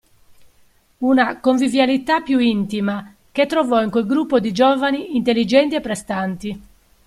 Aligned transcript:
Una 0.97 1.39
convivialità 1.39 2.21
più 2.21 2.39
intima, 2.39 3.13
che 3.31 3.45
trovò 3.45 3.83
in 3.83 3.91
quel 3.91 4.07
gruppo 4.07 4.39
di 4.39 4.51
giovani 4.51 5.15
intelligenti 5.15 5.75
e 5.75 5.79
prestanti. 5.81 6.61